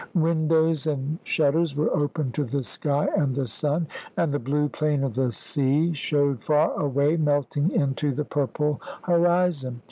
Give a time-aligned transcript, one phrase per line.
[0.15, 3.85] Windows and shutters were open to the sky and the sun,
[4.17, 9.79] and the blue plane of the sea showed far away melting into the purple horizon.